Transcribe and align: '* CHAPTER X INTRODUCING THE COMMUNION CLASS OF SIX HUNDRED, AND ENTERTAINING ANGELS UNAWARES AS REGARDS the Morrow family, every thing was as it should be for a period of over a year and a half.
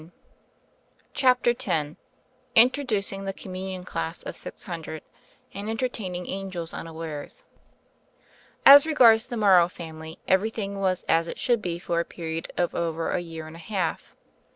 '* 0.61 1.13
CHAPTER 1.13 1.51
X 1.63 1.93
INTRODUCING 2.55 3.25
THE 3.25 3.33
COMMUNION 3.33 3.83
CLASS 3.83 4.23
OF 4.23 4.35
SIX 4.35 4.63
HUNDRED, 4.63 5.03
AND 5.53 5.69
ENTERTAINING 5.69 6.27
ANGELS 6.27 6.73
UNAWARES 6.73 7.43
AS 8.65 8.87
REGARDS 8.87 9.27
the 9.27 9.37
Morrow 9.37 9.69
family, 9.69 10.17
every 10.27 10.49
thing 10.49 10.79
was 10.79 11.05
as 11.07 11.27
it 11.27 11.37
should 11.37 11.61
be 11.61 11.77
for 11.77 11.99
a 11.99 12.03
period 12.05 12.51
of 12.57 12.73
over 12.73 13.11
a 13.11 13.19
year 13.19 13.45
and 13.45 13.55
a 13.57 13.59
half. 13.59 14.15